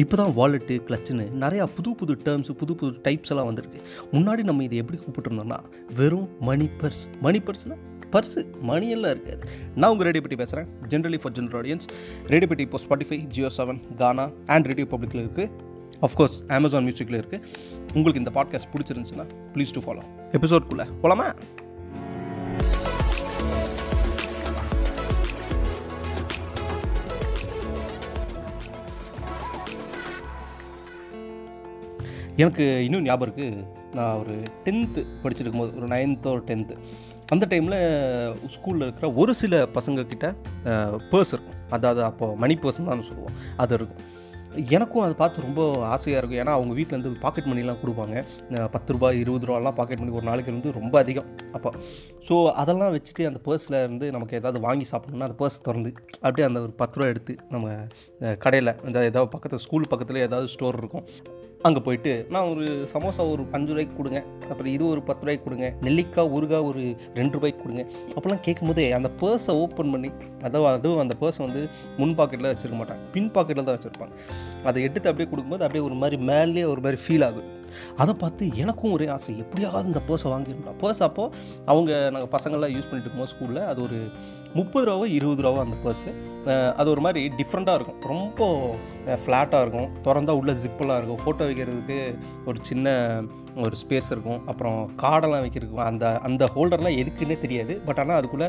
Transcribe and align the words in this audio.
இப்போ 0.00 0.16
தான் 0.16 0.34
வாலெட்டு 0.36 0.74
கிளச்சுன்னு 0.88 1.24
நிறையா 1.42 1.64
புது 1.76 1.94
புது 1.94 2.18
டேர்ம்ஸ் 2.26 2.50
புது 2.50 2.74
புது 2.74 2.92
டைப்ஸ் 3.06 3.30
எல்லாம் 3.32 3.48
வந்திருக்கு. 3.48 3.80
முன்னாடி 4.12 4.42
நம்ம 4.42 4.64
இதை 4.64 4.78
எப்படி 4.78 4.98
கூப்பிட்டுருந்தோம்னா 4.98 5.58
வெறும் 5.98 6.28
மணி 6.40 6.68
பர்ஸ் 6.80 7.02
மணி 7.20 7.38
பர்ஸ்னால் 7.38 7.82
பர்ஸு 8.14 8.40
மணியெல்லாம் 8.62 9.10
இருக்காது. 9.10 9.42
நான் 9.74 9.90
உங்கள் 9.90 10.06
ரேடியோ 10.08 10.22
பற்றி 10.22 10.36
பேசுகிறேன் 10.36 10.68
generally 10.88 11.18
for 11.22 11.32
general 11.32 11.58
audience 11.60 11.86
radio 12.26 12.48
பற்றி 12.48 12.62
இப்போ 12.62 12.80
Spotify 12.84 13.26
Jio 13.26 13.50
seven 13.58 13.80
Gaana 13.96 14.30
and 14.46 14.66
radio 14.66 14.86
பப்ளிக்கில் 14.94 15.22
இருக்குது 15.24 15.70
அஃப்கோர்ஸ் 16.00 16.38
அமேசான் 16.48 16.84
மியூசிக்கில் 16.88 17.18
இருக்குது 17.22 17.42
உங்களுக்கு 17.94 18.22
இந்த 18.24 18.32
பாட்காஸ்ட் 18.38 18.72
பிடிச்சிருந்துச்சுன்னா 18.74 19.26
ப்ளீஸ் 19.56 19.70
டு 19.70 19.80
ஃபாலோ 19.80 20.04
எபிசோட்குள்ளே 20.32 20.86
போலாமா? 21.02 21.28
எனக்கு 32.40 32.64
இன்னும் 32.86 33.06
ஞாபகம் 33.06 33.26
இருக்குது 33.28 33.64
நான் 33.96 34.18
ஒரு 34.20 34.34
டென்த்து 34.66 35.02
படிச்சிருக்கும் 35.22 35.62
போது 35.62 35.76
ஒரு 35.80 35.88
நைன்த்தோ 35.94 36.30
ஒரு 36.36 36.44
டென்த்து 36.50 36.76
அந்த 37.32 37.44
டைமில் 37.50 37.78
ஸ்கூலில் 38.54 38.84
இருக்கிற 38.86 39.08
ஒரு 39.20 39.32
சில 39.40 39.60
பசங்கக்கிட்ட 39.76 40.26
பர்ஸ் 41.12 41.32
இருக்கும். 41.34 41.60
அதாவது 41.76 42.00
அப்போது 42.08 42.38
மணி 42.42 42.54
பர்ஸ்னு 42.62 42.90
தான் 42.90 43.08
சொல்லுவோம். 43.10 43.36
அது 43.62 43.74
இருக்கும். 43.78 44.02
எனக்கும் 44.76 45.02
அதை 45.04 45.14
பார்த்து 45.20 45.44
ரொம்ப 45.46 45.60
ஆசையாக 45.94 46.20
இருக்கும். 46.20 46.40
ஏன்னா 46.42 46.54
அவங்க 46.56 46.72
வீட்டிலேருந்து 46.78 47.12
பாக்கெட் 47.22 47.48
மணிலாம் 47.50 47.78
கொடுப்பாங்க. 47.82 48.16
பத்து 48.74 48.92
ரூபாய் 48.94 49.20
இருபது 49.22 49.46
ரூபாலாம் 49.48 49.76
பாக்கெட் 49.78 50.02
மணி 50.02 50.16
ஒரு 50.18 50.26
நாளைக்கு 50.30 50.54
வந்து 50.56 50.72
ரொம்ப 50.78 50.94
அதிகம். 51.02 51.28
அப்போ 51.56 51.70
ஸோ 52.28 52.36
அதெல்லாம் 52.62 52.92
வச்சுட்டு 52.96 53.28
அந்த 53.30 53.40
பர்ஸில் 53.46 53.78
இருந்து 53.84 54.08
நமக்கு 54.16 54.38
ஏதாவது 54.40 54.60
வாங்கி 54.66 54.88
சாப்பிட்ணுன்னா 54.92 55.28
அந்த 55.28 55.38
பர்ஸ் 55.42 55.62
திறந்து 55.68 55.92
அப்படியே 56.24 56.46
அந்த 56.48 56.60
ஒரு 56.66 56.74
பத்து 56.82 56.98
ரூபா 56.98 57.08
எடுத்து 57.14 57.34
நம்ம 57.54 57.76
கடையில் 58.44 58.72
இந்த 58.88 58.98
ஏதாவது 59.12 59.32
பக்கத்தில் 59.36 59.64
ஸ்கூல் 59.66 59.90
பக்கத்தில் 59.94 60.24
ஏதாவது 60.28 60.48
ஸ்டோர் 60.56 60.80
இருக்கும். 60.82 61.06
அங்கே 61.68 61.80
போயிட்டு 61.86 62.12
நான் 62.34 62.48
ஒரு 62.52 62.64
சமோசா 62.92 63.22
ஒரு 63.32 63.42
அஞ்சு 63.56 63.72
ரூபாய்க்கு 63.72 63.98
கொடுங்க 63.98 64.20
அப்புறம் 64.50 64.70
இது 64.72 64.84
ஒரு 64.92 65.00
பத்து 65.08 65.22
ரூபாய்க்கு 65.24 65.46
கொடுங்க 65.46 65.66
நெல்லிக்காய் 65.86 66.30
ஊறுகாய் 66.36 66.66
ஒரு 66.70 66.82
ரெண்டு 67.18 67.34
ரூபாய்க்கு 67.36 67.62
கொடுங்க. 67.64 67.82
அப்போல்லாம் 68.14 68.42
கேட்கும்போதே 68.46 68.86
அந்த 68.98 69.08
பர்ஸை 69.20 69.54
ஓப்பன் 69.62 69.92
பண்ணி 69.94 70.10
அதாவது 70.46 70.68
அதுவும் 70.72 71.02
அந்த 71.04 71.16
பர்ஸை 71.20 71.42
வந்து 71.46 71.62
முன் 72.00 72.16
பாக்கெட்டில் 72.18 72.50
வச்சுருக்க 72.52 72.78
மாட்டாங்க. 72.80 73.04
பின் 73.14 73.30
பாக்கெட்டில் 73.36 73.68
தான் 73.68 73.78
வச்சுருப்பாங்க. 73.78 74.14
அதை 74.68 74.82
எடுத்து 74.88 75.10
அப்படியே 75.10 75.28
கொடுக்கும்போது 75.30 75.64
அப்படியே 75.66 75.84
ஒரு 75.88 75.98
மாதிரி 76.02 76.18
மேலே 76.30 76.64
ஒரு 76.72 76.82
மாதிரி 76.86 77.00
ஃபீல் 77.04 77.26
ஆகும் 77.28 77.48
அதை 77.96 78.14
பார்த்து 78.22 78.50
எனக்கும் 78.64 78.94
ஒரே 78.96 79.06
ஆசை 79.16 79.34
எப்படியாவது 79.44 79.90
இந்த 79.92 80.02
பர்ஸை 80.08 80.28
வாங்கிடணும். 80.34 80.78
பர்ஸ் 80.82 81.02
அப்போது 81.08 81.34
அவங்க 81.72 81.92
நாங்கள் 82.14 82.32
பசங்கள்லாம் 82.36 82.74
யூஸ் 82.76 82.90
பண்ணிட்டு 82.90 83.08
இருக்கும்போது 83.08 83.32
ஸ்கூலில் 83.34 83.68
அது 83.72 83.82
ஒரு 83.82 84.00
முப்பது 84.54 84.86
ரூபாவோ 84.88 85.06
இருபது 85.18 85.42
ரூபாவோ 85.42 85.60
அந்த 85.66 85.76
பர்ஸு 85.84 86.10
அது 86.80 86.88
ஒரு 86.90 87.00
மாதிரி 87.00 87.20
டிஃப்ரெண்ட்டாக 87.40 87.78
இருக்கும். 87.78 88.00
ரொம்ப 88.12 88.48
ஃப்ளாட்டாக 89.24 89.62
இருக்கும். 89.64 89.88
திறந்தா 90.04 90.34
உள்ள 90.40 90.52
ஜிப்பெல்லாம் 90.64 91.00
இருக்கும். 91.00 91.22
ஃபோட்டோ 91.24 91.44
வைக்கிறதுக்கு 91.50 92.00
ஒரு 92.46 92.58
சின்ன 92.70 92.88
ஒரு 93.64 93.76
ஸ்பேஸ் 93.82 94.10
இருக்கும். 94.14 94.40
அப்புறம் 94.50 94.78
கார்டெல்லாம் 95.02 95.44
வைக்கிறதுக்கு 95.44 95.82
அந்த 95.90 96.06
அந்த 96.28 96.44
ஹோல்டர்லாம் 96.54 96.98
எதுக்குன்னே 97.02 97.36
தெரியாது. 97.44 97.74
பட் 97.86 98.00
ஆனால் 98.02 98.18
அதுக்குள்ளே 98.20 98.48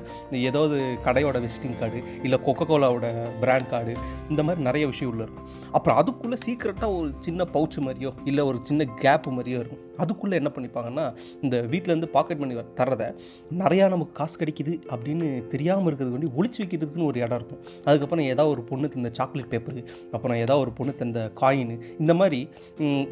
ஏதாவது 0.49 0.77
கடையோட 1.05 1.37
விசிட்டிங் 1.45 1.77
கார்டு 1.81 2.01
இல்லை 2.25 2.39
கொக்கோ 2.47 2.65
கோலாவோட 2.71 3.07
பிராண்ட் 3.41 3.69
கார்டு 3.73 3.93
இந்த 4.31 4.43
மாதிரி 4.47 4.67
நிறைய 4.69 4.85
விஷயம் 4.91 5.11
உள்ள 5.13 5.23
இருக்கும். 5.25 5.49
அப்புறம் 5.77 5.97
அதுக்குள்ளே 6.01 6.37
சீக்கிரட்டாக 6.45 6.97
ஒரு 6.99 7.09
சின்ன 7.27 7.47
பவுச்சு 7.55 7.79
மாதிரியோ 7.87 8.11
இல்லை 8.31 8.45
ஒரு 8.51 8.59
சின்ன 8.69 8.87
கேப்பு 9.03 9.31
மாதிரியோ 9.37 9.59
இருக்கும். 9.63 9.81
அதுக்குள்ளே 10.03 10.35
என்ன 10.41 10.49
பண்ணிப்பாங்கன்னா 10.53 11.05
இந்த 11.45 11.55
வீட்டிலேருந்து 11.71 12.09
பாக்கெட் 12.15 12.41
பண்ணி 12.41 12.55
தரதை 12.79 13.07
நிறையா 13.61 13.87
நமக்கு 13.93 14.13
காசு 14.19 14.35
கிடைக்குது 14.41 14.73
அப்படின்னு 14.93 15.27
தெரியாமல் 15.53 15.87
இருக்கிறது 15.89 16.15
வேண்டி 16.15 16.29
ஒளிச்சு 16.37 16.61
வைக்கிறதுக்குன்னு 16.63 17.09
ஒரு 17.11 17.19
இடம் 17.25 17.37
இருக்கும். 17.39 17.61
அதுக்கப்புறம் 17.87 18.25
ஏதாவது 18.33 18.53
ஒரு 18.55 18.63
பொண்ணு 18.69 18.87
தந்த 18.95 19.11
சாக்லேட் 19.19 19.51
பேப்பரு 19.53 19.83
அப்புறம் 20.15 20.37
ஏதாவது 20.43 20.63
ஒரு 20.65 20.73
பொண்ணு 20.79 20.93
தந்த 21.01 21.19
காயின் 21.41 21.75
இந்த 22.03 22.13
மாதிரி 22.21 22.41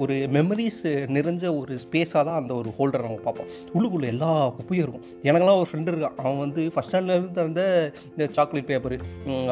ஒரு 0.04 0.16
மெமரிஸ் 0.38 0.84
நிறைஞ்ச 1.18 1.44
ஒரு 1.62 1.76
ஸ்பேஸாக 1.84 2.24
தான் 2.30 2.40
அந்த 2.42 2.54
ஒரு 2.62 2.70
ஹோல்டர் 2.80 3.06
நம்ம 3.06 3.20
பார்ப்போம். 3.28 3.50
உள்ளுக்குள்ளே 3.76 4.10
எல்லா 4.14 4.30
குப்பையும் 4.58 4.84
இருக்கும். 4.86 5.06
எனக்கெல்லாம் 5.30 5.60
ஒரு 5.62 5.70
ஃப்ரெண்டு 5.72 5.92
இருக்கான். 5.94 6.18
அவன் 6.24 6.42
வந்து 6.46 6.62
ஃபஸ்ட் 6.74 6.90
ஸ்டாண்டர்ட்லேருந்து 6.92 7.32
தந்த 7.40 7.62
இந்த 8.12 8.28
சாக்லேட் 8.38 8.70
பேப்பரு 8.72 8.98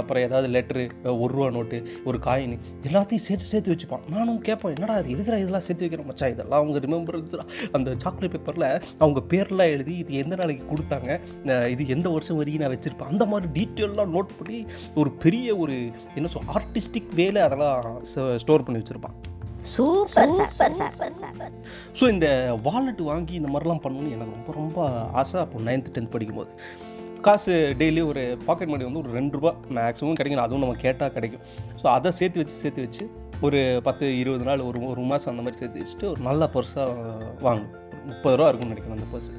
அப்புறம் 0.01 0.23
ஏதாவது 0.27 0.47
லெட்ரு 0.55 0.85
ஒரு 1.23 1.31
ரூபா 1.35 1.49
நோட்டு 1.57 1.77
ஒரு 2.09 2.19
காயின் 2.27 2.55
எல்லாத்தையும் 2.87 3.25
சேர்த்து 3.27 3.51
சேர்த்து 3.51 3.73
வச்சுப்பான். 3.73 4.05
நானும் 4.15 4.41
கேட்பேன் 4.47 4.75
என்னடா 4.75 4.95
அது 5.01 5.13
எதுக்குற 5.15 5.37
இதெல்லாம் 5.43 5.65
சேர்த்து 5.67 5.85
வைக்கிற? 5.85 6.05
மச்சான் 6.09 6.33
இதெல்லாம் 6.35 6.59
அவங்க 6.61 6.81
ரிமெம்பர் 6.87 7.17
அந்த 7.77 7.95
சாக்லேட் 8.03 8.33
பேப்பரில் 8.35 8.67
அவங்க 9.03 9.21
பேர்லாம் 9.33 9.73
எழுதி 9.75 9.95
இது 10.03 10.19
எந்த 10.23 10.35
நாளைக்கு 10.41 10.65
கொடுத்தாங்க 10.71 11.09
இது 11.73 11.87
எந்த 11.95 12.07
வருஷம் 12.15 12.39
வரைக்கும் 12.39 12.63
நான் 12.65 12.75
வச்சுருப்பேன். 12.75 13.11
அந்த 13.13 13.25
மாதிரி 13.31 13.49
டீட்டெயிலெலாம் 13.57 14.13
நோட் 14.17 14.37
பண்ணி 14.39 14.59
ஒரு 15.01 15.11
பெரிய 15.25 15.57
ஒரு 15.63 15.75
என்ன 16.19 16.29
சொல் 16.35 16.51
ஆர்டிஸ்டிக் 16.57 17.11
வேலை 17.21 17.41
அதெல்லாம் 17.47 18.03
ஸ்டோர் 18.43 18.65
பண்ணி 18.67 18.81
வச்சுருப்பான். 18.81 19.17
Super 19.63 20.29
super 20.29 20.71
super 20.71 21.11
super 21.11 21.53
so 21.99 22.09
இந்த 22.09 22.27
வாலெட் 22.63 23.01
வாங்கி 23.01 23.33
இந்த 23.33 23.49
மாதிரிலாம் 23.53 23.81
பண்ணணும்னு 23.83 24.11
எனக்கு 24.11 24.33
ரொம்ப 24.35 24.51
ரொம்ப 24.53 24.89
ஆசை. 25.11 25.39
அப்போ 25.39 25.59
நைன்த்து 25.59 25.93
டென்த் 25.95 26.13
படிக்கும்போது. 26.13 26.49
காசு 27.21 27.75
டெய்லி 27.79 28.07
ஒரு 28.07 28.37
பாக்கெட் 28.45 28.67
மணி 28.67 28.83
வந்து 28.83 28.99
ஒரு 28.99 29.11
ரெண்டு 29.11 29.37
ரூபா 29.37 29.55
மேக்ஸிமம் 29.69 30.13
கிடைக்கும் 30.13 30.43
அதுவும் 30.43 30.59
நம்ம 30.59 30.75
கேட்டால் 30.75 31.11
கிடைக்கும். 31.11 31.41
ஸோ 31.81 31.87
அதை 31.87 32.11
சேர்த்து 32.11 32.39
வச்சு 32.39 32.55
சேர்த்து 32.55 32.81
வச்சு 32.81 33.09
ஒரு 33.41 33.79
பத்து 33.83 34.17
இருபது 34.17 34.43
நாள் 34.43 34.59
ஒரு 34.59 34.79
ஒரு 34.85 35.01
மாதம் 35.01 35.37
அந்த 35.37 35.43
மாதிரி 35.43 35.59
சேர்த்து 35.61 35.83
வச்சுட்டு 35.83 36.11
ஒரு 36.11 36.21
நல்ல 36.21 36.49
பர்ஸாக 36.53 36.89
வாங்கணும் 37.45 37.73
முப்பது 38.05 38.35
ரூபா 38.35 38.49
இருக்கும்னு 38.49 38.73
நினைக்கிறேன் 38.73 38.97
அந்த 38.97 39.09
பர்ஸ் 39.13 39.31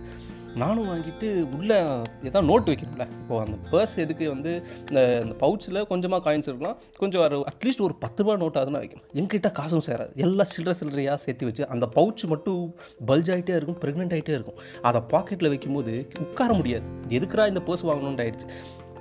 நானும் 0.54 0.86
வாங்கிட்டு 0.88 1.56
உள்ளே 1.56 1.76
ஏதாவது 2.22 2.42
நோட்டு 2.42 2.72
வைக்கணும்ல. 2.72 3.04
இப்போ 3.20 3.34
அந்த 3.40 3.56
பர்ஸ் 3.72 3.94
எதுக்கு 3.96 4.28
வந்து 4.28 4.52
இந்த 4.88 5.20
இந்த 5.24 5.34
பவுச்சில் 5.46 5.86
கொஞ்சமாக 5.86 6.22
காயின்ஸ் 6.24 6.48
இருக்கலாம். 6.50 6.76
கொஞ்சம் 6.98 7.22
ஒரு 7.22 7.38
அட்லீஸ்ட் 7.50 7.80
ஒரு 7.80 7.94
பத்து 7.94 8.22
ரூபா 8.22 8.36
நோட்டு 8.36 8.60
வைக்கணும். 8.60 9.06
எங்கிட்ட 9.14 9.52
காசும் 9.52 9.84
சேராது. 9.86 10.16
எல்லாம் 10.16 10.46
சில்லற 10.54 10.74
சில்லறையாக 10.80 11.14
சேர்த்து 11.14 11.44
வச்சு 11.44 11.68
அந்த 11.68 11.88
பவுச் 11.94 12.26
மட்டும் 12.26 12.74
பல்ஜ் 13.06 13.30
ஆகிட்டே 13.34 13.54
இருக்கும் 13.60 13.78
ப்ரெக்னென்ட் 13.84 14.14
ஆகிட்டே 14.16 14.34
இருக்கும். 14.38 14.58
அதை 14.82 15.00
பாக்கெட்டில் 15.00 15.48
வைக்கும்போது 15.48 15.94
உட்கார 16.18 16.52
முடியாது. 16.52 16.84
எதுக்குறா 17.08 17.48
இந்த 17.48 17.62
பர்ஸ் 17.66 17.88
வாங்கணுன்ட்டு 17.90 18.24
ஆயிடுச்சு. 18.26 18.48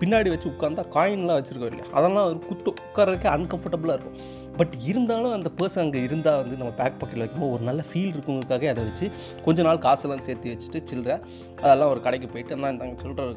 பின்னாடி 0.02 0.30
வச்சு 0.34 0.48
உட்காந்தா 0.52 0.84
காயின்லாம் 0.96 1.40
வச்சுருக்கோம் 1.40 1.72
இல்லையா? 1.72 1.88
அதெல்லாம் 1.98 2.28
ஒரு 2.30 2.40
குத்து 2.50 2.70
உட்காரக்கே 2.84 3.30
அன்கம்ஃபர்டபுளாக 3.36 3.98
இருக்கும். 3.98 4.18
பட் 4.60 4.74
இருந்தாலும் 4.90 5.34
அந்த 5.36 5.50
பர்சன் 5.60 5.84
அங்கே 5.84 6.00
இருந்தால் 6.08 6.40
வந்து 6.42 6.56
நம்ம 6.62 6.72
பேக் 6.80 6.98
பாக்கெட்டில் 7.00 7.24
வைக்கும்போது 7.24 7.54
ஒரு 7.56 7.64
நல்ல 7.70 7.82
ஃபீல் 7.90 8.14
இருக்குங்கிறதுக்காக 8.14 8.70
அதை 8.74 8.84
வச்சு 8.88 9.06
கொஞ்ச 9.46 9.64
நாள் 9.68 9.84
காசெல்லாம் 9.86 10.26
சேர்த்து 10.28 10.54
வச்சுட்டு 10.54 10.80
சில்லற 10.90 11.14
அதெல்லாம் 11.62 11.92
ஒரு 11.94 12.02
கடைக்கு 12.08 12.30
போயிட்டு 12.34 12.60
நான் 12.64 12.74
இந்த 12.76 12.88
சில்லற 13.04 13.28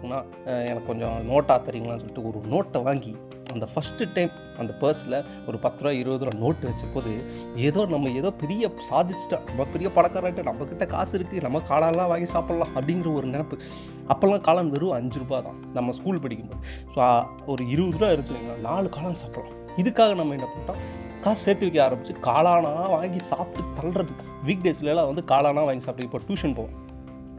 எனக்கு 0.70 0.86
கொஞ்சம் 0.86 1.16
நோட்டாக 1.30 1.58
தரீங்களான்னு 1.68 2.02
சொல்லிட்டு 2.04 2.26
ஒரு 2.30 2.40
நோட்டை 2.54 2.82
வாங்கி 2.88 3.14
அந்த 3.52 3.66
ஃபஸ்ட்டு 3.72 4.08
டைம் 4.16 4.32
அந்த 4.62 4.72
பர்ஸில் 4.80 5.16
ஒரு 5.48 5.56
பத்து 5.64 5.80
ரூபா 5.84 5.92
இருபது 6.00 6.24
ரூபா 6.26 6.38
நோட்டு 6.42 6.64
வச்சபோது 6.70 7.12
ஏதோ 7.68 7.80
நம்ம 7.94 8.10
ஏதோ 8.20 8.30
பெரிய 8.42 8.70
சாதிச்சிட்டோம் 8.90 9.44
நம்ம 9.50 9.66
பெரிய 9.74 9.88
பணக்காரன்ட்டு 9.98 10.46
நம்மக்கிட்ட 10.48 10.86
காசு 10.94 11.14
இருக்குது 11.18 11.44
நம்ம 11.46 11.62
காளான்லாம் 11.70 12.10
வாங்கி 12.12 12.28
சாப்பிட்லாம் 12.34 12.72
அப்படிங்கிற 12.76 13.10
ஒரு 13.18 13.26
நினப்பு. 13.34 13.58
அப்போல்லாம் 14.12 14.44
காளான் 14.48 14.72
வெறும் 14.74 14.96
அஞ்சு 14.98 15.18
ரூபா 15.22 15.40
தான் 15.48 15.58
நம்ம 15.78 15.92
ஸ்கூல் 15.98 16.22
படிக்கும்போது. 16.24 16.62
ஸோ 16.94 17.00
ஒரு 17.52 17.64
இருபது 17.74 17.96
ரூபா 17.96 18.10
இருந்துச்சுங்களா 18.14 18.58
நாலு 18.68 18.88
காளான் 18.98 19.20
சாப்பிட்லாம். 19.24 19.58
இதுக்காக 19.82 20.14
நம்ம 20.20 20.34
என்ன 20.38 20.48
பண்ணிட்டோம்? 20.52 20.80
காசு 21.24 21.42
சேர்த்து 21.46 21.66
வைக்க 21.66 21.80
ஆரம்பிச்சு 21.86 22.14
காளானாக 22.28 22.86
வாங்கி 22.96 23.20
சாப்பிட்டு 23.32 23.74
தள்ளுறதுக்கு 23.78 24.24
வீக் 24.46 24.64
டேஸ்லலாம் 24.64 25.10
வந்து 25.10 25.24
காளானாக 25.32 25.66
வாங்கி 25.68 25.84
சாப்பிட்டு 25.86 26.08
இப்போ 26.10 26.20
டியூஷன் 26.28 26.56
போவோம். 26.58 26.76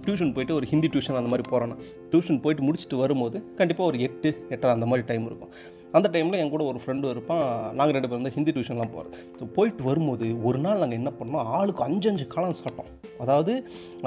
டியூஷன் 0.08 0.34
போயிட்டு 0.36 0.58
ஒரு 0.60 0.66
ஹிந்தி 0.72 0.90
டியூஷன் 0.94 1.20
அந்த 1.20 1.32
மாதிரி 1.34 1.46
போகிறேன்னா 1.52 1.78
டியூஷன் 2.12 2.42
போயிட்டு 2.44 2.66
முடிச்சுட்டு 2.68 3.00
வரும்போது 3.04 3.40
கண்டிப்பாக 3.62 3.90
ஒரு 3.92 4.00
எட்டு 4.08 4.30
எட்டரை 4.54 4.74
அந்த 4.76 4.88
மாதிரி 4.92 5.06
டைம் 5.12 5.26
இருக்கும். 5.30 5.54
அந்த 5.98 6.08
டைமில் 6.14 6.40
என் 6.42 6.52
கூட 6.54 6.64
ஒரு 6.70 6.80
ஃப்ரெண்டு 6.84 7.10
இருப்பான். 7.14 7.44
நாங்கள் 7.78 7.96
ரெண்டு 7.96 8.10
பேரும் 8.10 8.22
வந்து 8.22 8.36
ஹிந்தி 8.38 8.52
டியூஷன்லாம் 8.56 8.94
போகிறோம் 8.94 9.16
ஸோ 9.40 9.44
போயிட்டு 9.58 9.84
வரும்போது 9.90 10.28
ஒரு 10.48 10.60
நாள் 10.66 10.80
நாங்கள் 10.82 11.00
என்ன 11.02 11.12
பண்ணோம்? 11.20 11.50
ஆளுக்கு 11.58 11.84
அஞ்சு 11.88 12.08
அஞ்சு 12.12 12.26
காளான் 12.36 12.58
சாப்பிட்டோம். 12.62 12.90
அதாவது 13.24 13.54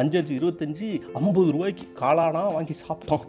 அஞ்சு 0.00 0.16
அஞ்சு 0.20 0.32
இருபத்தஞ்சி 0.38 0.88
ஐம்பது 1.20 1.50
ரூபாய்க்கு 1.56 1.86
காளானா 2.00 2.42
வாங்கி 2.56 2.74
சாப்பிட்டோம். 2.84 3.26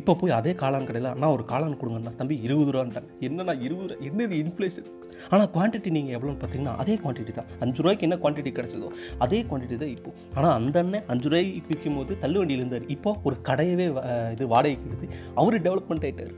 இப்போ 0.00 0.14
போய் 0.20 0.36
அதே 0.38 0.52
காளான் 0.62 0.88
கடையில் 0.88 1.10
அண்ணா 1.14 1.30
ஒரு 1.36 1.46
காளான் 1.52 1.78
கொடுங்கண்ணா 1.82 2.12
தம்பி 2.20 2.36
இருபது 2.48 2.72
ரூபான்ட்டாங்க. 2.74 3.10
என்னண்ணா 3.28 3.54
இருபது 3.66 3.88
ரூபா? 3.88 4.02
என்னது 4.10 4.36
இன்ஃப்ளேஷன் 4.44 4.90
ஆனால் 5.32 5.50
குவான்டிட்டி 5.56 5.90
நீங்கள் 5.96 6.14
எவ்வளோன்னு 6.16 6.40
பார்த்தீங்கன்னா 6.42 6.74
அதே 6.84 6.96
குவான்டிட்டி 7.02 7.34
தான். 7.38 7.50
அஞ்சு 7.64 7.82
ரூபாய்க்கு 7.82 8.06
என்ன 8.08 8.18
குவான்டிட்டி 8.24 8.52
கிடச்சதோ 8.58 8.88
அதே 9.26 9.40
குவான்டிட்டி 9.50 9.78
தான் 9.82 9.94
இப்போ. 9.96 10.10
ஆனால் 10.36 10.54
அந்த 10.58 10.78
அண்ணன் 10.84 11.06
அஞ்சு 11.14 11.28
ரூபாய்க்கு 11.30 11.70
விற்கும் 11.72 11.98
போது 12.00 12.14
தள்ளுவண்டியில் 12.24 12.62
இருந்தார். 12.62 12.88
இப்போ 12.96 13.12
ஒரு 13.28 13.38
கடையவே 13.50 13.88
இது 14.36 14.50
வாடகைக்கு 14.54 14.88
எடுத்து 14.90 15.08
அவர் 15.42 15.64
டெவலப்மெண்ட் 15.68 16.06
ஆகிட்டார் 16.08 16.34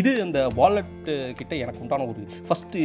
இது 0.00 0.10
அந்த 0.26 0.38
வாலெட்டு 0.58 1.14
கிட்ட 1.40 1.52
எனக்கு 1.64 1.82
உண்டான 1.84 2.06
ஒரு 2.12 2.22
ஃபஸ்ட்டு 2.48 2.80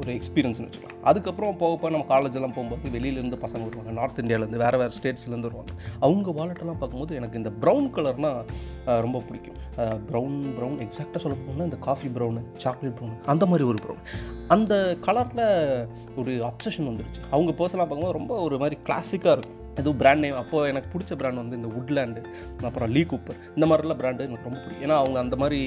ஒரு 0.00 0.10
எக்ஸ்பீரியன்ஸ்னு 0.18 0.66
வச்சுக்கலாம். 0.68 0.98
அதுக்கப்புறம் 1.10 1.56
போக 1.62 1.72
போக 1.82 1.90
நம்ம 1.94 2.08
காலேஜெல்லாம் 2.14 2.54
போகும்போது 2.56 2.92
வெளியிலேருந்து 2.96 3.38
பசங்க 3.44 3.62
வருவாங்க 3.68 3.94
நார்த் 4.00 4.20
இந்தியாவிலேருந்து 4.22 4.62
வேறு 4.64 4.80
வேறு 4.82 4.96
ஸ்டேட்ஸ்லேருந்து 4.98 5.50
வருவாங்க. 5.50 5.72
அவங்க 6.06 6.30
வாலெட்டெல்லாம் 6.40 6.80
பார்க்கும்போது 6.82 7.18
எனக்கு 7.20 7.40
இந்த 7.42 7.52
ப்ரௌன் 7.64 7.88
கலர்னால் 7.96 9.00
ரொம்ப 9.06 9.20
பிடிக்கும். 9.28 9.58
ப்ரௌன் 10.10 10.36
ப்ரௌன் 10.58 10.78
எக்ஸாக்டாக 10.86 11.22
சொல்ல 11.24 11.38
போனால் 11.46 11.66
இந்த 11.70 11.80
காஃபி 11.88 12.08
ப்ரௌனு 12.18 12.42
சாக்லேட் 12.64 12.96
ப்ரௌன் 13.00 13.16
அந்த 13.34 13.46
மாதிரி 13.52 13.66
ஒரு 13.72 13.80
ப்ரௌன் 13.86 14.02
அந்த 14.54 14.74
கலரில் 15.06 15.44
ஒரு 16.20 16.32
அப்சஷன் 16.50 16.88
வந்துருச்சு. 16.90 17.20
அவங்க 17.34 17.50
பர்சனாக 17.60 17.86
பார்க்கும்போது 17.88 18.18
ரொம்ப 18.18 18.34
ஒரு 18.46 18.56
மாதிரி 18.62 18.78
கிளாசிக்காக 18.88 19.36
இருக்கும். 19.36 19.58
எதுவும் 19.80 19.98
பிராண்ட் 20.02 20.22
நேம் 20.24 20.38
அப்போது 20.42 20.70
எனக்கு 20.72 20.90
பிடிச்ச 20.94 21.18
பிராண்ட் 21.22 21.42
வந்து 21.42 21.58
இந்த 21.60 21.70
உட்லேண்டு 21.80 22.22
அப்புறம் 22.70 22.92
லீ 22.94 23.02
கூப்பர் 23.12 23.40
இந்த 23.56 23.66
மாதிரிலாம் 23.72 24.00
பிராண்டு 24.02 24.26
எனக்கு 24.28 24.48
ரொம்ப 24.48 24.60
பிடிக்கும். 24.62 24.84
ஏன்னா 24.86 24.96
அவங்க 25.02 25.18
அந்த 25.24 25.38
மாதிரி 25.42 25.60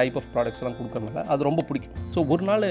டைப் 0.00 0.18
ஆஃப் 0.20 0.30
ப்ராடக்ட்ஸ்லாம் 0.34 0.78
கொடுக்கறனால 0.80 1.24
அது 1.34 1.48
ரொம்ப 1.50 1.64
பிடிக்கும். 1.70 1.96
ஸோ 2.16 2.28
ஒரு 2.34 2.44
நாள் 2.50 2.68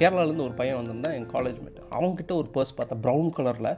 கேரளாலேருந்து 0.00 0.46
ஒரு 0.48 0.56
பையன் 0.62 0.80
வந்திருந்தான் 0.80 1.16
என் 1.20 1.30
காலேஜ் 1.36 1.62
மேட் 1.64 1.80
அவங்ககிட்ட 1.96 2.34
ஒரு 2.42 2.50
பர்ஸ் 2.58 2.76
பார்த்தேன் 2.80 3.02
ப்ரௌன் 3.06 3.32
கலரில் 3.38 3.72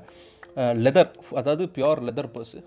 லெதர் 0.84 1.10
அதாவது 1.40 1.64
பியோர் 1.74 2.00
லெதர் 2.06 2.28
பர்ஸு 2.34 2.58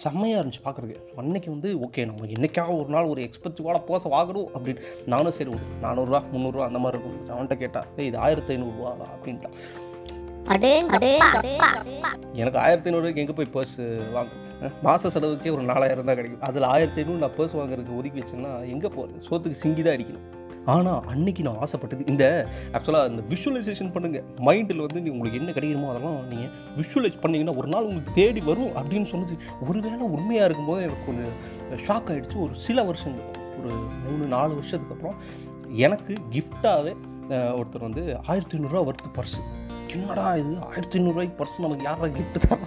செம்மையாக 0.00 0.38
இருந்துச்சு 0.40 0.62
பார்க்குறதுக்கு. 0.64 1.02
அன்னைக்கு 1.20 1.48
வந்து 1.54 1.68
ஓகே 1.86 2.06
நம்ம 2.08 2.28
என்றைக்காக 2.36 2.72
ஒரு 2.80 2.90
நாள் 2.94 3.10
ஒரு 3.12 3.20
எக்ஸ்பென்சிவான 3.26 3.80
பர்ஸை 3.88 4.10
வாங்கணும் 4.14 4.48
அப்படின்னு 4.56 4.82
நானும் 5.12 5.36
சரி 5.38 5.50
ஒரு 5.56 5.66
நானூறுரூவா 5.84 6.20
முந்நூறுரூவா 6.32 6.66
அந்த 6.70 6.80
மாதிரி 6.84 6.98
இருக்கும். 6.98 7.20
அவன்கிட்ட 7.34 7.58
கேட்டால் 7.62 8.06
இது 8.08 8.18
ஆயிரத்தி 8.26 8.52
ஐநூறுரூவா 8.54 8.92
அப்படின்ட்டான். 9.14 9.56
எனக்கு 12.42 12.58
ஆயிரத்தி 12.62 12.88
ஐநூறுக்கு 12.90 13.22
எங்கே 13.22 13.34
போய் 13.38 13.50
பர்ஸ் 13.56 13.78
வாங்குறது? 14.14 14.70
மாத 14.86 15.10
செலவுக்கே 15.14 15.50
ஒரு 15.56 15.64
நாலாயிரம் 15.70 16.08
தான் 16.08 16.18
கிடைக்கும். 16.18 16.44
அதில் 16.48 16.66
ஆயிரத்தி 16.74 17.00
ஐநூறு 17.02 17.20
நான் 17.24 17.34
பர்ஸ் 17.38 17.56
வாங்குறதுக்கு 17.58 17.98
ஒதுக்கி 18.00 18.20
வச்சேன்னா 18.22 18.52
எங்கே 18.74 18.88
போகிறது 18.96 19.26
சோத்துக்கு 19.28 19.60
சிங்கி 19.62 19.82
தான் 19.86 19.96
அடிக்கணும். 19.96 20.26
ஆனால் 20.72 21.00
அன்னைக்கு 21.12 21.42
நான் 21.46 21.60
ஆசைப்பட்டது 21.64 22.02
இந்த 22.12 22.24
ஆக்சுவலாக 22.76 23.10
இந்த 23.12 23.22
விஷுவலைசேஷன் 23.32 23.92
பண்ணுங்கள் 23.94 24.26
மைண்டில் 24.48 24.82
வந்து 24.86 25.02
நீ 25.04 25.10
உங்களுக்கு 25.14 25.40
என்ன 25.40 25.52
கிடைக்குமோ 25.56 25.88
அதெல்லாம் 25.92 26.18
நீங்கள் 26.32 26.52
விஷுவலைஸ் 26.80 27.22
பண்ணீங்கன்னா 27.22 27.54
ஒரு 27.62 27.70
நாள் 27.74 27.86
உங்களுக்கு 27.88 28.18
தேடி 28.20 28.42
வரும் 28.50 28.74
அப்படின்னு 28.80 29.08
சொன்னது. 29.12 29.36
ஒருவேளை 29.68 30.06
உண்மையாக 30.16 30.48
இருக்கும்போது 30.48 30.82
எனக்கு 30.88 31.08
ஒரு 31.12 31.24
ஷாக் 31.86 32.10
ஆகிடுச்சு 32.12 32.38
ஒரு 32.46 32.54
சில 32.66 32.84
வருஷங்களுக்கு 32.90 33.40
ஒரு 33.62 33.72
மூணு 34.04 34.24
நாலு 34.36 34.52
வருஷத்துக்கு 34.60 34.96
அப்புறம் 34.96 35.18
எனக்கு 35.86 36.14
கிஃப்டாகவே 36.36 36.94
ஒருத்தர் 37.58 37.88
வந்து 37.88 38.02
ஆயிரத்தி 38.30 38.56
ஐநூறுரூவா 38.56 38.84
ஒர்த்து 38.90 39.10
பர்ஸு 39.18 39.42
என்னடா 39.92 40.36
இது? 40.36 40.52
ஆயிரத்தி 40.70 40.98
ஐநூறுரூவாய்க்கு 40.98 41.38
பர்ஸ் 41.38 41.60
நமக்கு 41.60 41.84
யாரா 41.84 42.06
கிஃப்ட்டு 42.18 42.42
தரா 42.44 42.58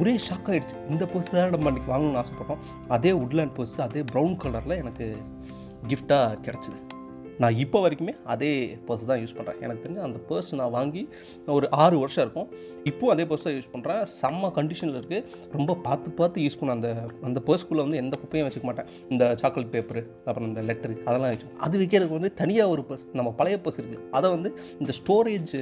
ஒரே 0.00 0.14
ஷாக் 0.16 0.48
ஆகிடுச்சு 0.50 0.76
இந்த 0.88 1.04
பர்ஸ் 1.04 1.30
தான் 1.30 1.50
நம்ம 1.50 1.70
அன்றைக்கி 1.70 1.90
வாங்கணும்னு 1.92 2.20
ஆசைப்பட்டோம். 2.22 2.62
அதே 2.88 3.10
உட்லேண்ட் 3.12 3.56
பர்ஸ் 3.58 3.76
அதே 3.80 4.02
ப்ரௌன் 4.12 4.36
கலரில் 4.42 4.76
எனக்கு 4.76 5.06
கிஃப்டாக 5.88 6.38
கிடச்சிது. 6.46 6.78
நான் 7.42 7.56
இப்போ 7.64 7.78
வரைக்குமே 7.84 8.14
அதே 8.32 8.50
பர்ஸ் 8.88 9.04
தான் 9.10 9.20
யூஸ் 9.22 9.34
பண்ணுறேன் 9.38 9.58
எனக்கு 9.64 9.82
தெரிஞ்சு 9.84 10.02
அந்த 10.06 10.18
பர்ஸ் 10.28 10.50
நான் 10.60 10.72
வாங்கி 10.76 11.02
ஒரு 11.56 11.66
ஆறு 11.82 11.96
வருஷம் 12.02 12.24
இருக்கும். 12.24 12.48
இப்போவும் 12.90 13.12
அதே 13.14 13.24
பர்ஸ் 13.30 13.44
தான் 13.46 13.56
யூஸ் 13.56 13.70
பண்ணுறேன் 13.74 14.02
செம்ம 14.20 14.50
கண்டிஷனில் 14.58 14.98
இருக்குது 15.00 15.24
ரொம்ப 15.56 15.76
பார்த்து 15.86 16.14
பார்த்து 16.20 16.44
யூஸ் 16.46 16.58
பண்ண 16.60 16.76
அந்த 16.78 16.90
அந்த 17.28 17.38
பர்ஸ்க்குள்ளே 17.48 17.82
வந்து 17.86 18.00
எந்த 18.02 18.14
குப்பையும் 18.22 18.46
வச்சுக்க 18.48 18.66
மாட்டேன். 18.70 18.88
இந்த 19.12 19.24
சாக்லேட் 19.42 19.72
பேப்பர் 19.74 20.00
அப்புறம் 20.28 20.48
இந்த 20.50 20.62
லெட்டரு 20.68 20.96
அதெல்லாம் 21.08 21.32
வச்சு. 21.34 21.48
அது 21.66 21.74
வைக்கிறதுக்கு 21.82 22.18
வந்து 22.18 22.32
தனியாக 22.42 22.74
ஒரு 22.74 22.84
பர்ஸ் 22.90 23.04
நம்ம 23.20 23.32
பழைய 23.40 23.58
பர்ஸ் 23.66 23.80
இருக்குது 23.82 24.04
அதை 24.18 24.30
வந்து 24.36 24.52
இந்த 24.80 24.94
ஸ்டோரேஜ் 25.00 25.54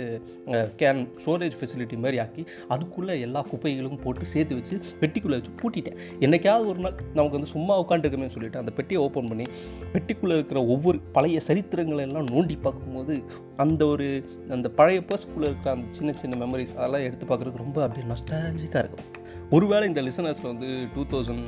கேன் 0.83 1.03
ஸ்டோரேஜ் 1.25 1.57
ஃபெசிலிட்டி 1.61 1.99
மாதிரி 2.05 2.21
ஆக்கி 2.25 2.45
அதுக்குள்ளே 2.77 3.17
எல்லா 3.29 3.43
குப்பைகளும் 3.53 4.01
போட்டு 4.07 4.31
சேர்த்து 4.35 4.59
வச்சு 4.61 4.77
பெட்டிக்குள்ளே 5.03 5.39
வச்சு 5.41 5.55
பூட்டிட்டேன். 5.63 5.99
என்றைக்காவது 6.25 6.69
ஒரு 6.73 6.81
நாள் 6.87 6.97
நமக்கு 7.19 7.37
வந்து 7.39 7.53
சும்மா 7.57 7.77
உட்காந்துருக்கமே 7.85 8.31
சொல்லிவிட்டு 8.35 8.63
அந்த 8.63 8.75
பெட்டியை 8.81 9.01
ஓப்பன் 9.07 9.31
பண்ணி 9.33 9.49
பெட்டிக்குள்ளே 9.95 10.37
இருக்கிற 10.41 10.61
ஒவ்வொரு 10.75 10.99
பழைய 11.17 11.41
சரி 11.49 11.63
சரித்திரங்களை 11.67 12.03
எல்லாம் 12.09 12.29
நோண்டி 12.35 12.57
பார்க்கும்போது 12.67 13.15
அந்த 13.63 13.83
ஒரு 13.93 14.07
அந்த 14.55 14.69
பழைய 14.79 15.01
பர்ஸ்குள்ளே 15.09 15.49
இருக்கிற 15.51 15.71
அந்த 15.77 15.87
சின்ன 15.99 16.11
சின்ன 16.23 16.35
மெமரிஸ் 16.43 16.75
அதெல்லாம் 16.79 17.05
எடுத்து 17.07 17.25
பார்க்குறதுக்கு 17.31 17.65
ரொம்ப 17.67 17.79
அப்படியே 17.85 18.07
நஸ்டாலஜிக்காக 18.13 18.83
இருக்கும். 18.85 19.09
ஒருவேளை 19.57 19.85
இந்த 19.89 20.01
லிசனர்ஸில் 20.07 20.49
வந்து 20.53 20.69
two 20.95 21.03
thousand 21.11 21.45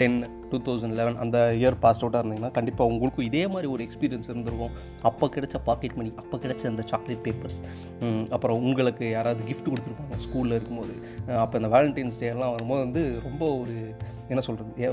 ten 0.00 0.18
two 0.50 0.58
thousand 0.66 0.94
eleven 1.00 1.18
அந்த 1.24 1.38
இயர் 1.60 1.76
பாஸ் 1.82 2.00
அவுட்டாக 2.02 2.22
இருந்தீங்கன்னா 2.22 2.52
கண்டிப்பாக 2.58 2.92
உங்களுக்கும் 2.92 3.26
இதே 3.28 3.42
மாதிரி 3.54 3.68
ஒரு 3.74 3.82
எக்ஸ்பீரியன்ஸ் 3.86 4.30
இருந்திருக்கும். 4.30 4.74
அப்போ 5.10 5.28
கிடைச்ச 5.34 5.58
பாக்கெட் 5.68 5.96
மணி 5.98 6.12
அப்போ 6.22 6.38
கிடைச்ச 6.44 6.64
அந்த 6.72 6.84
சாக்லேட் 6.92 7.22
பேப்பர்ஸ் 7.26 7.60
அப்புறம் 8.36 8.58
உங்களுக்கு 8.66 9.06
யாராவது 9.16 9.48
கிஃப்ட் 9.50 9.72
கொடுத்துருப்பாங்க 9.72 10.18
ஸ்கூலில் 10.26 10.56
இருக்கும்போது. 10.58 10.94
அப்போ 11.44 11.56
இந்த 11.62 11.70
வேலண்டைன்ஸ் 11.76 12.20
டே 12.22 12.30
எல்லாம் 12.34 12.54
வரும்போது 12.56 12.84
வந்து 12.86 13.04
ரொம்ப 13.28 13.44
ஒரு 13.62 13.76
என்ன 14.32 14.42
சொல்கிறது 14.48 14.92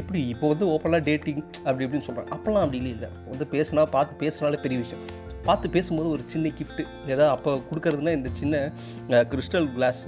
எப்படி 0.00 0.20
இப்போ 0.34 0.46
வந்து 0.52 0.66
ஓப்பனாக 0.74 1.02
டேட்டிங் 1.10 1.42
அப்படி 1.66 1.84
இப்படின்னு 1.86 2.08
சொல்கிறாங்க 2.08 2.32
அப்போல்லாம் 2.38 2.64
அப்படி 2.66 2.80
இல்லை 2.96 3.10
வந்து 3.32 3.46
பேசுனா 3.56 3.84
பார்த்து 3.98 4.22
பேசுனாலே 4.24 4.64
பெரிய 4.64 4.80
விஷயம். 4.86 5.04
பார்த்து 5.46 5.68
பேசும்போது 5.72 6.08
ஒரு 6.12 6.22
சின்ன 6.32 6.50
கிஃப்ட்டு 6.58 6.82
ஏதாவது 7.12 7.32
அப்போ 7.32 7.50
கொடுக்கறதுனா 7.68 8.12
இந்த 8.18 8.28
சின்ன 8.38 8.60
கிறிஸ்டல் 9.32 9.66
கிளாஸ் 9.74 10.00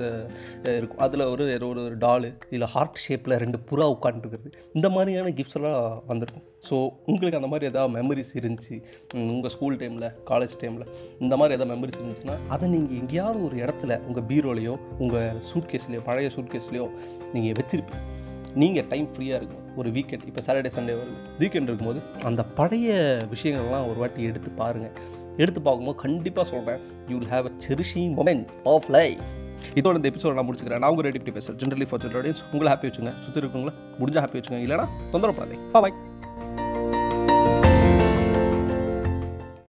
இருக்கும். 0.76 1.00
அதில் 1.06 1.24
ஒரு 1.32 1.44
ஒரு 1.70 1.80
ஒரு 1.86 1.96
டாலு 2.04 2.28
இல்லை 2.54 2.68
ஹார்ட் 2.74 3.02
ஷேப்பில் 3.02 3.34
ரெண்டு 3.42 3.58
புறா 3.70 3.86
உட்காந்துருக்குறது 3.96 4.50
இந்த 4.78 4.88
மாதிரியான 4.94 5.32
கிஃப்ட்ஸ் 5.38 5.58
எல்லாம் 5.60 5.78
வந்திருக்கும். 6.10 6.46
ஸோ 6.68 6.76
உங்களுக்கு 7.10 7.40
அந்த 7.40 7.50
மாதிரி 7.52 7.70
எதாவது 7.72 7.94
மெமரிஸ் 7.98 8.32
இருந்துச்சு? 8.40 8.76
உங்கள் 9.34 9.54
ஸ்கூல் 9.56 9.78
டைமில் 9.82 10.08
காலேஜ் 10.30 10.56
டைமில் 10.62 10.88
இந்த 11.24 11.36
மாதிரி 11.40 11.56
எதாவது 11.58 11.72
மெமரிஸ் 11.74 12.00
இருந்துச்சுன்னா 12.00 12.36
அதை 12.56 12.70
நீங்கள் 12.74 12.98
எங்கேயாவது 13.02 13.42
ஒரு 13.48 13.58
இடத்துல 13.64 14.00
உங்கள் 14.08 14.28
பீரோலையோ 14.30 14.76
உங்கள் 15.04 15.42
சூட்கேஸ்லையோ 15.52 16.02
பழைய 16.10 16.30
சூட்கேஸ்லையோ 16.36 16.86
நீங்கள் 17.34 17.58
வச்சுருப்பீங்க. 17.60 18.04
நீங்கள் 18.62 18.86
டைம் 18.92 19.08
ஃப்ரீயாக 19.14 19.40
இருக்கும் 19.40 19.64
ஒரு 19.76 19.88
வீக்கெண்ட் 19.96 20.26
இப்போ 20.30 20.40
சாட்டர்டே 20.46 20.70
சண்டே 20.76 20.92
வருது. 20.98 21.16
வீக்கெண்ட் 21.38 21.68
இருக்கும்போது 21.70 22.00
அந்த 22.24 22.42
பழைய 22.58 22.94
விஷயங்கள்லாம் 23.34 23.88
ஒரு 23.90 23.98
வாட்டி 24.02 24.22
எடுத்து 24.30 24.50
பாருங்கள் 24.50 24.94
எடுத்து 25.36 25.60
பார்க்கும்போது 25.62 25.98
கண்டிப்பாக 26.04 26.48
சொல்கிறேன் 26.50 26.80
you 27.08 27.16
will 27.18 27.32
have 27.34 27.48
a 27.50 27.52
cherishing 27.66 28.14
moment 28.20 28.46
of 28.74 28.88
life 28.98 29.26
இதோட 29.74 29.94
இந்த 29.98 30.08
எபிசோட 30.10 30.32
நான் 30.34 30.46
முடிச்சுக்கிறேன். 30.48 30.82
நான் 30.82 30.90
உங்கள் 30.90 31.06
ரெடி 31.10 31.32
பேசுகிறேன் 31.36 31.60
ஜென்ரலி 31.60 31.86
ஃபார் 31.90 32.00
ஜென்ரல் 32.04 32.36
உங்களை 32.52 32.72
ஹாப்பி 32.72 32.86
வச்சுங்க. 32.88 33.12
சுற்றி 33.24 33.40
இருக்கவங்கள 33.40 33.72
முடிஞ்சால் 34.00 34.24
ஹாப்பி 34.24 34.38
வச்சுங்க. 34.38 34.60
இல்லைனா 34.66 34.86
தொந்தரவு 35.10 35.56
பா 35.72 35.80
பாய் 35.80 35.92